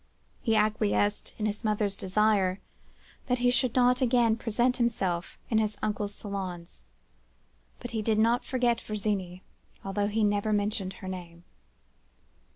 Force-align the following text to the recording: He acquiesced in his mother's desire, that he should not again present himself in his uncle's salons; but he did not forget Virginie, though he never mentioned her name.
He 0.41 0.55
acquiesced 0.55 1.35
in 1.37 1.45
his 1.45 1.63
mother's 1.63 1.95
desire, 1.95 2.59
that 3.27 3.37
he 3.37 3.51
should 3.51 3.75
not 3.75 4.01
again 4.01 4.35
present 4.35 4.77
himself 4.77 5.37
in 5.51 5.59
his 5.59 5.77
uncle's 5.83 6.15
salons; 6.15 6.81
but 7.79 7.91
he 7.91 8.01
did 8.01 8.17
not 8.17 8.43
forget 8.43 8.81
Virginie, 8.81 9.43
though 9.85 10.07
he 10.07 10.23
never 10.23 10.51
mentioned 10.53 10.93
her 10.93 11.07
name. 11.07 11.43